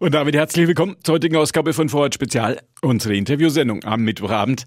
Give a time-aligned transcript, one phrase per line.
[0.00, 4.66] Und damit herzlich willkommen zur heutigen Ausgabe von Vorort Spezial, unsere Interviewsendung am Mittwochabend.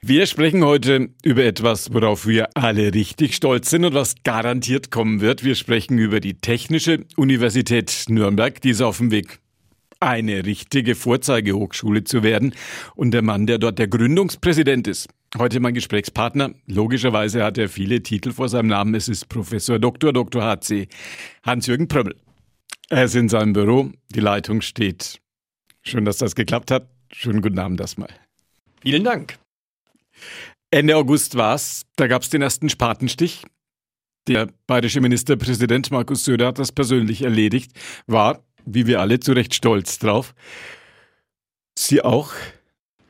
[0.00, 5.20] Wir sprechen heute über etwas, worauf wir alle richtig stolz sind und was garantiert kommen
[5.20, 5.44] wird.
[5.44, 9.40] Wir sprechen über die Technische Universität Nürnberg, die ist auf dem Weg,
[10.00, 12.54] eine richtige Vorzeigehochschule zu werden.
[12.94, 16.52] Und der Mann, der dort der Gründungspräsident ist, heute mein Gesprächspartner.
[16.66, 18.94] Logischerweise hat er viele Titel vor seinem Namen.
[18.94, 20.14] Es ist Professor Dr.
[20.14, 20.42] Dr.
[20.42, 20.88] HC
[21.42, 22.16] Hans-Jürgen Prömmel.
[22.92, 25.20] Er ist in seinem Büro, die Leitung steht.
[25.82, 26.88] Schön, dass das geklappt hat.
[27.12, 28.10] Schönen guten Abend erstmal.
[28.82, 29.38] Vielen Dank.
[30.72, 33.44] Ende August war es, da gab es den ersten Spatenstich.
[34.26, 37.72] Der bayerische Ministerpräsident Markus Söder hat das persönlich erledigt,
[38.08, 40.34] war, wie wir alle, zu Recht stolz drauf.
[41.78, 42.32] Sie auch?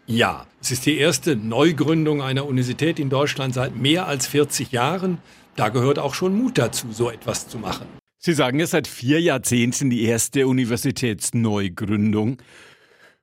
[0.06, 5.18] Ja, es ist die erste Neugründung einer Universität in Deutschland seit mehr als 40 Jahren.
[5.56, 7.99] Da gehört auch schon Mut dazu, so etwas zu machen.
[8.22, 12.36] Sie sagen es seit vier Jahrzehnten die erste Universitätsneugründung.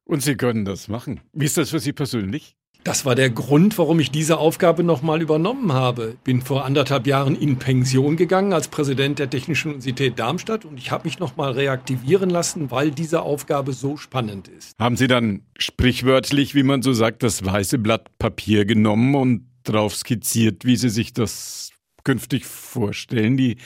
[0.03, 1.21] Und Sie können das machen.
[1.33, 2.55] Wie ist das für Sie persönlich?
[2.83, 6.15] Das war der Grund, warum ich diese Aufgabe nochmal übernommen habe.
[6.23, 10.89] Bin vor anderthalb Jahren in Pension gegangen als Präsident der Technischen Universität Darmstadt und ich
[10.89, 14.71] habe mich nochmal reaktivieren lassen, weil diese Aufgabe so spannend ist.
[14.79, 19.95] Haben Sie dann sprichwörtlich, wie man so sagt, das weiße Blatt Papier genommen und drauf
[19.95, 21.69] skizziert, wie Sie sich das
[22.03, 23.57] künftig vorstellen, die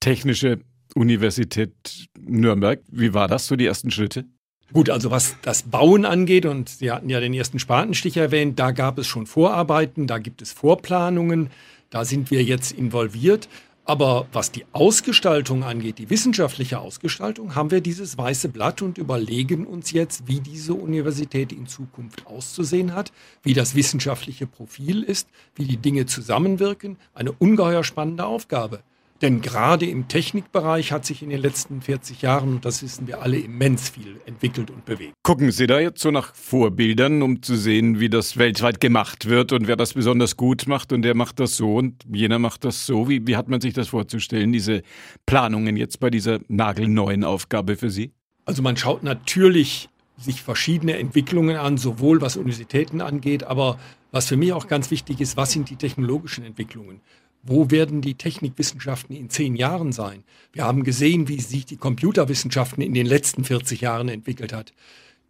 [0.00, 0.58] Technische
[0.94, 2.80] Universität Nürnberg.
[2.88, 4.24] Wie war das so, die ersten Schritte?
[4.72, 8.70] Gut, also was das Bauen angeht, und Sie hatten ja den ersten Spatenstich erwähnt, da
[8.70, 11.50] gab es schon Vorarbeiten, da gibt es Vorplanungen,
[11.90, 13.48] da sind wir jetzt involviert.
[13.86, 19.66] Aber was die Ausgestaltung angeht, die wissenschaftliche Ausgestaltung, haben wir dieses weiße Blatt und überlegen
[19.66, 25.66] uns jetzt, wie diese Universität in Zukunft auszusehen hat, wie das wissenschaftliche Profil ist, wie
[25.66, 26.96] die Dinge zusammenwirken.
[27.12, 28.82] Eine ungeheuer spannende Aufgabe.
[29.24, 33.22] Denn gerade im Technikbereich hat sich in den letzten 40 Jahren, und das wissen wir
[33.22, 35.14] alle, immens viel entwickelt und bewegt.
[35.22, 39.52] Gucken Sie da jetzt so nach Vorbildern, um zu sehen, wie das weltweit gemacht wird
[39.52, 42.84] und wer das besonders gut macht und der macht das so und jener macht das
[42.84, 43.08] so.
[43.08, 44.82] Wie, wie hat man sich das vorzustellen, diese
[45.24, 48.12] Planungen jetzt bei dieser nagelneuen Aufgabe für Sie?
[48.44, 49.88] Also man schaut natürlich
[50.18, 53.78] sich verschiedene Entwicklungen an, sowohl was Universitäten angeht, aber
[54.12, 57.00] was für mich auch ganz wichtig ist, was sind die technologischen Entwicklungen?
[57.46, 60.24] Wo werden die Technikwissenschaften in zehn Jahren sein?
[60.52, 64.72] Wir haben gesehen, wie sich die Computerwissenschaften in den letzten 40 Jahren entwickelt hat.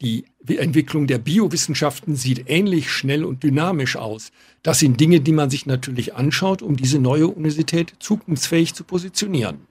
[0.01, 4.31] Die Entwicklung der Biowissenschaften sieht ähnlich schnell und dynamisch aus.
[4.63, 9.67] Das sind Dinge, die man sich natürlich anschaut, um diese neue Universität zukunftsfähig zu positionieren.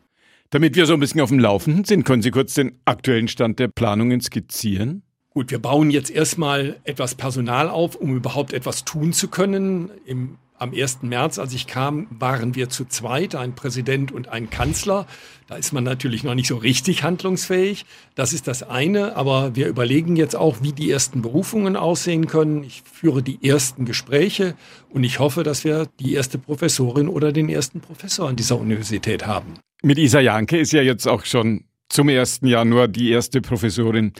[0.49, 3.59] Damit wir so ein bisschen auf dem Laufenden sind, können Sie kurz den aktuellen Stand
[3.59, 5.03] der Planungen skizzieren?
[5.29, 9.89] Gut, wir bauen jetzt erstmal etwas Personal auf, um überhaupt etwas tun zu können.
[10.05, 10.99] Im am 1.
[11.01, 15.05] März, als ich kam, waren wir zu zweit, ein Präsident und ein Kanzler.
[15.47, 17.85] Da ist man natürlich noch nicht so richtig handlungsfähig.
[18.15, 19.17] Das ist das eine.
[19.17, 22.63] Aber wir überlegen jetzt auch, wie die ersten Berufungen aussehen können.
[22.63, 24.55] Ich führe die ersten Gespräche
[24.89, 29.27] und ich hoffe, dass wir die erste Professorin oder den ersten Professor an dieser Universität
[29.27, 29.55] haben.
[29.81, 32.39] Mit Isa Janke ist ja jetzt auch schon zum 1.
[32.41, 34.13] Januar die erste Professorin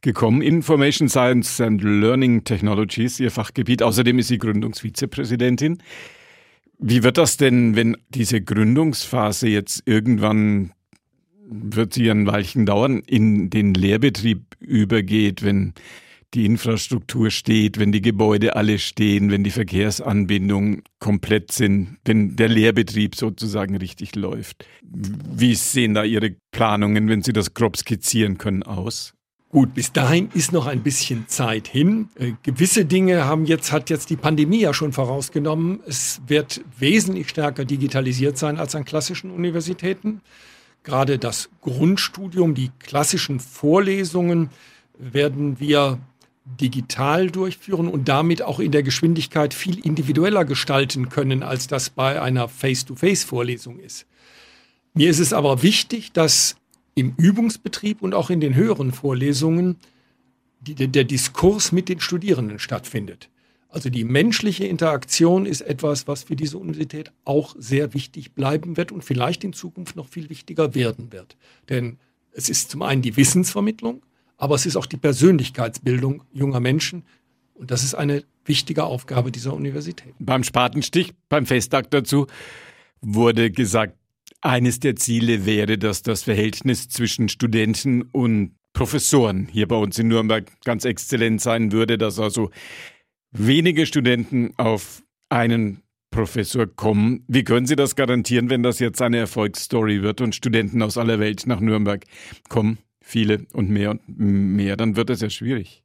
[0.00, 0.42] gekommen.
[0.42, 3.82] Information Science and Learning Technologies, ihr Fachgebiet.
[3.82, 5.82] Außerdem ist sie Gründungsvizepräsidentin.
[6.78, 10.72] Wie wird das denn, wenn diese Gründungsphase jetzt irgendwann
[11.48, 15.74] wird sie ein Weilchen dauern, in den Lehrbetrieb übergeht, wenn
[16.34, 22.48] die Infrastruktur steht, wenn die Gebäude alle stehen, wenn die Verkehrsanbindungen komplett sind, wenn der
[22.48, 24.66] Lehrbetrieb sozusagen richtig läuft.
[24.82, 29.14] Wie sehen da Ihre Planungen, wenn Sie das grob skizzieren können, aus?
[29.48, 32.08] Gut, bis dahin ist noch ein bisschen Zeit hin.
[32.16, 35.80] Äh, gewisse Dinge haben jetzt, hat jetzt die Pandemie ja schon vorausgenommen.
[35.86, 40.20] Es wird wesentlich stärker digitalisiert sein als an klassischen Universitäten.
[40.82, 44.50] Gerade das Grundstudium, die klassischen Vorlesungen
[44.98, 46.00] werden wir
[46.60, 52.20] digital durchführen und damit auch in der Geschwindigkeit viel individueller gestalten können, als das bei
[52.22, 54.06] einer Face-to-Face-Vorlesung ist.
[54.94, 56.56] Mir ist es aber wichtig, dass
[56.94, 59.76] im Übungsbetrieb und auch in den höheren Vorlesungen
[60.60, 63.28] die, der Diskurs mit den Studierenden stattfindet.
[63.68, 68.90] Also die menschliche Interaktion ist etwas, was für diese Universität auch sehr wichtig bleiben wird
[68.90, 71.36] und vielleicht in Zukunft noch viel wichtiger werden wird.
[71.68, 71.98] Denn
[72.32, 74.02] es ist zum einen die Wissensvermittlung,
[74.36, 77.04] aber es ist auch die Persönlichkeitsbildung junger Menschen.
[77.54, 80.14] Und das ist eine wichtige Aufgabe dieser Universität.
[80.18, 82.26] Beim Spatenstich, beim Festtag dazu,
[83.00, 83.96] wurde gesagt,
[84.42, 90.08] eines der Ziele wäre, dass das Verhältnis zwischen Studenten und Professoren hier bei uns in
[90.08, 92.50] Nürnberg ganz exzellent sein würde, dass also
[93.30, 97.24] wenige Studenten auf einen Professor kommen.
[97.26, 101.18] Wie können Sie das garantieren, wenn das jetzt eine Erfolgsstory wird und Studenten aus aller
[101.18, 102.04] Welt nach Nürnberg
[102.48, 102.78] kommen?
[103.06, 105.84] Viele und mehr und mehr, dann wird es ja schwierig.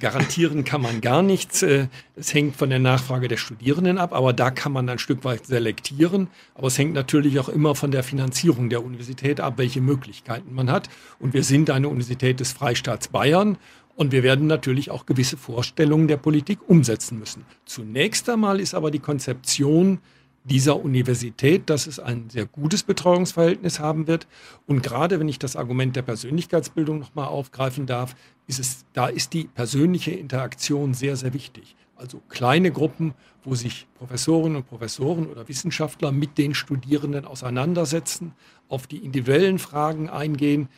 [0.00, 1.62] Garantieren kann man gar nichts.
[1.62, 5.24] Äh, es hängt von der Nachfrage der Studierenden ab, aber da kann man ein Stück
[5.24, 6.28] weit selektieren.
[6.54, 10.70] Aber es hängt natürlich auch immer von der Finanzierung der Universität ab, welche Möglichkeiten man
[10.70, 10.88] hat.
[11.18, 13.58] Und wir sind eine Universität des Freistaats Bayern
[13.94, 17.44] und wir werden natürlich auch gewisse Vorstellungen der Politik umsetzen müssen.
[17.64, 20.00] Zunächst einmal ist aber die Konzeption
[20.48, 24.26] dieser Universität, dass es ein sehr gutes Betreuungsverhältnis haben wird.
[24.66, 28.14] Und gerade wenn ich das Argument der Persönlichkeitsbildung nochmal aufgreifen darf,
[28.46, 31.74] ist es, da ist die persönliche Interaktion sehr, sehr wichtig.
[31.96, 38.32] Also kleine Gruppen, wo sich Professorinnen und Professoren oder Wissenschaftler mit den Studierenden auseinandersetzen,
[38.68, 40.68] auf die individuellen Fragen eingehen.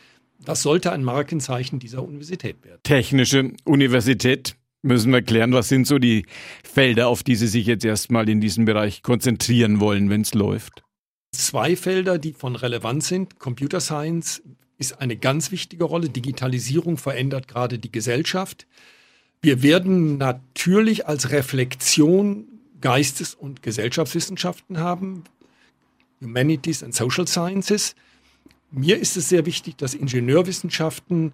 [0.45, 2.81] Das sollte ein Markenzeichen dieser Universität werden.
[2.85, 6.27] Technische Universität müssen wir klären, was sind so die
[6.63, 10.83] Felder, auf die Sie sich jetzt erstmal in diesem Bereich konzentrieren wollen, wenn es läuft?
[11.33, 13.39] Zwei Felder, die von Relevanz sind.
[13.39, 14.43] Computer Science
[14.79, 16.09] ist eine ganz wichtige Rolle.
[16.09, 18.67] Digitalisierung verändert gerade die Gesellschaft.
[19.41, 22.47] Wir werden natürlich als Reflexion
[22.81, 25.25] Geistes- und Gesellschaftswissenschaften haben,
[26.21, 27.95] Humanities and Social Sciences.
[28.71, 31.33] Mir ist es sehr wichtig, dass Ingenieurwissenschaften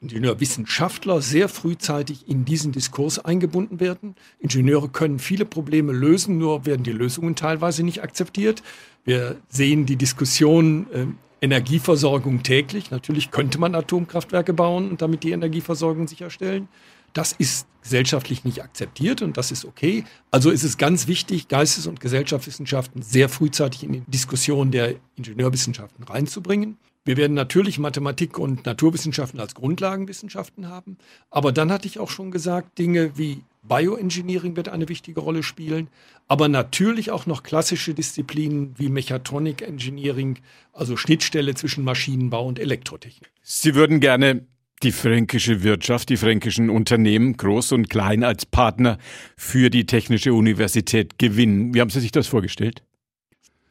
[0.00, 4.14] Ingenieurwissenschaftler sehr frühzeitig in diesen Diskurs eingebunden werden.
[4.38, 8.62] Ingenieure können viele Probleme lösen, nur werden die Lösungen teilweise nicht akzeptiert.
[9.04, 11.06] Wir sehen die Diskussion äh,
[11.42, 12.90] Energieversorgung täglich.
[12.90, 16.68] Natürlich könnte man Atomkraftwerke bauen und damit die Energieversorgung sicherstellen.
[17.12, 20.04] Das ist gesellschaftlich nicht akzeptiert und das ist okay.
[20.30, 26.04] Also ist es ganz wichtig, Geistes- und Gesellschaftswissenschaften sehr frühzeitig in die Diskussion der Ingenieurwissenschaften
[26.04, 26.76] reinzubringen.
[27.10, 30.96] Wir werden natürlich Mathematik und Naturwissenschaften als Grundlagenwissenschaften haben.
[31.28, 35.88] Aber dann hatte ich auch schon gesagt, Dinge wie Bioengineering wird eine wichtige Rolle spielen.
[36.28, 40.38] Aber natürlich auch noch klassische Disziplinen wie Mechatronik Engineering,
[40.72, 43.32] also Schnittstelle zwischen Maschinenbau und Elektrotechnik.
[43.42, 44.46] Sie würden gerne
[44.84, 48.98] die fränkische Wirtschaft, die fränkischen Unternehmen, groß und klein, als Partner
[49.36, 51.74] für die Technische Universität gewinnen.
[51.74, 52.84] Wie haben Sie sich das vorgestellt?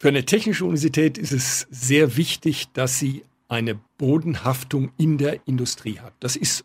[0.02, 6.00] Für eine technische Universität ist es sehr wichtig, dass sie eine Bodenhaftung in der Industrie
[6.00, 6.13] hat.
[6.19, 6.63] Das ist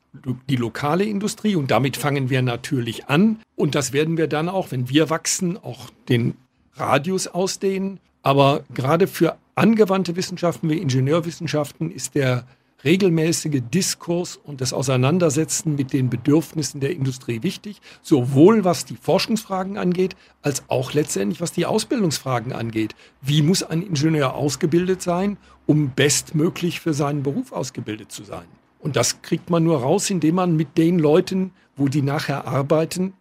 [0.48, 3.40] die lokale Industrie und damit fangen wir natürlich an.
[3.56, 6.34] Und das werden wir dann auch, wenn wir wachsen, auch den
[6.74, 8.00] Radius ausdehnen.
[8.22, 12.46] Aber gerade für angewandte Wissenschaften wie Ingenieurwissenschaften ist der
[12.84, 19.78] regelmäßige Diskurs und das Auseinandersetzen mit den Bedürfnissen der Industrie wichtig, sowohl was die Forschungsfragen
[19.78, 22.94] angeht, als auch letztendlich was die Ausbildungsfragen angeht.
[23.22, 28.44] Wie muss ein Ingenieur ausgebildet sein, um bestmöglich für seinen Beruf ausgebildet zu sein?
[28.80, 33.14] Und das kriegt man nur raus, indem man mit den Leuten, wo die nachher arbeiten,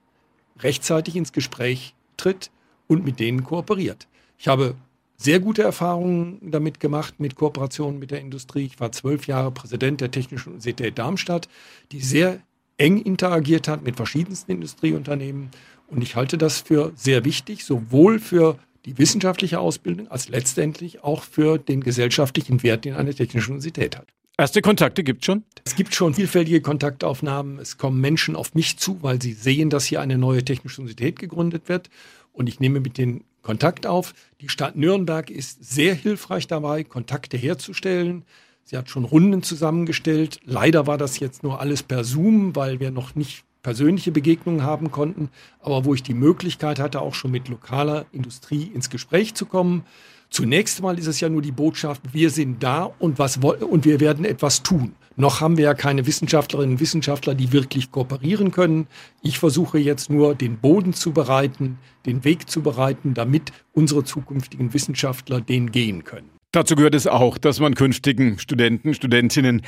[0.60, 2.52] rechtzeitig ins Gespräch tritt
[2.88, 4.08] und mit denen kooperiert.
[4.38, 4.76] Ich habe
[5.24, 8.66] sehr gute Erfahrungen damit gemacht, mit Kooperationen mit der Industrie.
[8.66, 11.48] Ich war zwölf Jahre Präsident der Technischen Universität Darmstadt,
[11.92, 12.42] die sehr
[12.78, 15.50] eng interagiert hat mit verschiedensten Industrieunternehmen.
[15.88, 21.24] Und ich halte das für sehr wichtig, sowohl für die wissenschaftliche Ausbildung als letztendlich auch
[21.24, 24.08] für den gesellschaftlichen Wert, den eine technische Universität hat.
[24.38, 25.44] Erste Kontakte gibt es schon?
[25.64, 27.60] Es gibt schon vielfältige Kontaktaufnahmen.
[27.60, 31.20] Es kommen Menschen auf mich zu, weil sie sehen, dass hier eine neue technische Universität
[31.20, 31.90] gegründet wird.
[32.34, 34.14] Und ich nehme mit den Kontakt auf.
[34.42, 38.26] Die Stadt Nürnberg ist sehr hilfreich dabei, Kontakte herzustellen.
[38.64, 40.40] Sie hat schon Runden zusammengestellt.
[40.46, 44.92] Leider war das jetzt nur alles per Zoom, weil wir noch nicht persönliche Begegnungen haben
[44.92, 45.30] konnten,
[45.62, 49.86] aber wo ich die Möglichkeit hatte, auch schon mit lokaler Industrie ins Gespräch zu kommen.
[50.34, 54.00] Zunächst mal ist es ja nur die Botschaft, wir sind da und, was, und wir
[54.00, 54.96] werden etwas tun.
[55.16, 58.88] Noch haben wir ja keine Wissenschaftlerinnen und Wissenschaftler, die wirklich kooperieren können.
[59.22, 64.74] Ich versuche jetzt nur, den Boden zu bereiten, den Weg zu bereiten, damit unsere zukünftigen
[64.74, 66.32] Wissenschaftler den gehen können.
[66.52, 69.62] Dazu gehört es auch, dass man künftigen Studenten, Studentinnen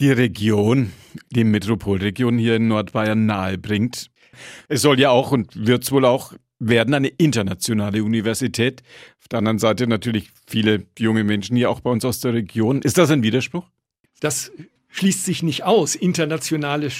[0.00, 0.92] die Region,
[1.30, 4.10] die Metropolregion hier in Nordbayern nahe bringt.
[4.68, 8.82] Es soll ja auch und wird es wohl auch werden eine internationale Universität.
[9.20, 12.82] Auf der anderen Seite natürlich viele junge Menschen hier auch bei uns aus der Region.
[12.82, 13.64] Ist das ein Widerspruch?
[14.20, 14.50] Das
[14.88, 16.90] schließt sich nicht aus, internationale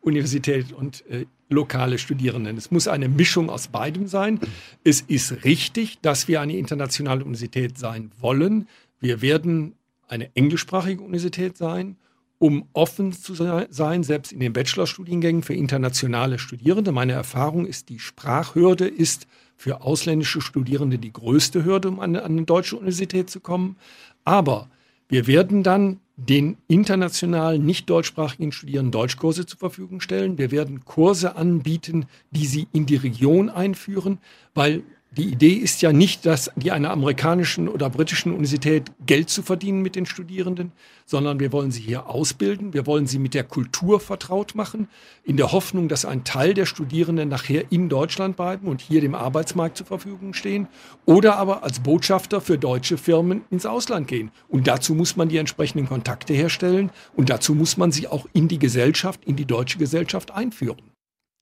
[0.00, 2.56] Universität und äh, lokale Studierenden.
[2.56, 4.40] Es muss eine Mischung aus beidem sein.
[4.84, 8.68] Es ist richtig, dass wir eine internationale Universität sein wollen.
[9.00, 9.74] Wir werden
[10.08, 11.96] eine englischsprachige Universität sein,
[12.38, 16.92] um offen zu sein, selbst in den Bachelorstudiengängen für internationale Studierende.
[16.92, 19.26] Meine Erfahrung ist, die Sprachhürde ist
[19.56, 23.76] für ausländische Studierende die größte Hürde, um an, an eine deutsche Universität zu kommen.
[24.24, 24.68] Aber
[25.08, 30.38] wir werden dann den internationalen, nicht deutschsprachigen Studierenden Deutschkurse zur Verfügung stellen.
[30.38, 34.18] Wir werden Kurse anbieten, die sie in die Region einführen,
[34.54, 34.82] weil
[35.16, 39.80] Die Idee ist ja nicht, dass die einer amerikanischen oder britischen Universität Geld zu verdienen
[39.80, 40.72] mit den Studierenden,
[41.06, 44.88] sondern wir wollen sie hier ausbilden, wir wollen sie mit der Kultur vertraut machen,
[45.24, 49.14] in der Hoffnung, dass ein Teil der Studierenden nachher in Deutschland bleiben und hier dem
[49.14, 50.68] Arbeitsmarkt zur Verfügung stehen
[51.06, 54.30] oder aber als Botschafter für deutsche Firmen ins Ausland gehen.
[54.48, 58.48] Und dazu muss man die entsprechenden Kontakte herstellen und dazu muss man sie auch in
[58.48, 60.92] die Gesellschaft, in die deutsche Gesellschaft einführen.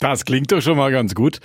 [0.00, 1.40] Das klingt doch schon mal ganz gut.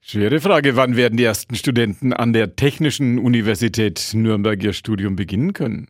[0.00, 5.52] Schwere Frage, wann werden die ersten Studenten an der Technischen Universität Nürnberg ihr Studium beginnen
[5.52, 5.88] können?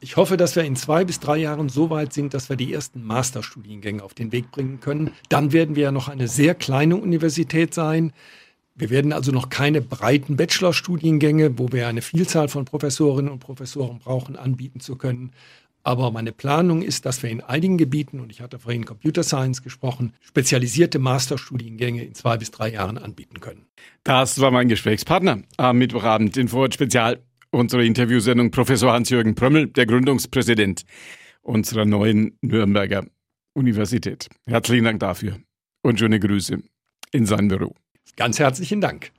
[0.00, 2.72] Ich hoffe, dass wir in zwei bis drei Jahren so weit sind, dass wir die
[2.72, 5.12] ersten Masterstudiengänge auf den Weg bringen können.
[5.28, 8.12] Dann werden wir ja noch eine sehr kleine Universität sein.
[8.74, 14.00] Wir werden also noch keine breiten Bachelorstudiengänge, wo wir eine Vielzahl von Professorinnen und Professoren
[14.00, 15.30] brauchen, anbieten zu können.
[15.84, 19.62] Aber meine Planung ist, dass wir in einigen Gebieten, und ich hatte vorhin Computer Science
[19.62, 23.66] gesprochen, spezialisierte Masterstudiengänge in zwei bis drei Jahren anbieten können.
[24.02, 27.22] Das war mein Gesprächspartner am Mittwochabend in Vorort Spezial.
[27.50, 30.84] Unsere Interviewsendung Professor Hans-Jürgen Prömmel, der Gründungspräsident
[31.42, 33.06] unserer neuen Nürnberger
[33.52, 34.28] Universität.
[34.46, 35.38] Herzlichen Dank dafür
[35.82, 36.62] und schöne Grüße
[37.12, 37.74] in sein Büro.
[38.16, 39.12] Ganz herzlichen Dank.